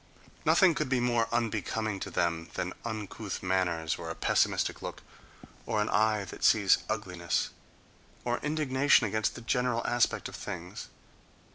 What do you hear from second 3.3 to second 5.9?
manners or a pessimistic look, or an